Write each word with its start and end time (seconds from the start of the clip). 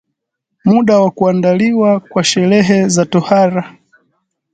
muda 0.65 0.99
wa 0.99 1.11
kuandaliwa 1.11 1.99
kwa 1.99 2.23
sherehe 2.23 2.87
za 2.89 3.05
tohara 3.05 3.77